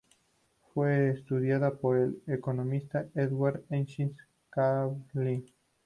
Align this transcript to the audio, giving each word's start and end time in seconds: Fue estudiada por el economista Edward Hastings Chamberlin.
Fue 0.73 1.11
estudiada 1.11 1.75
por 1.75 1.95
el 1.95 2.19
economista 2.25 3.05
Edward 3.13 3.61
Hastings 3.69 4.17
Chamberlin. 4.51 5.45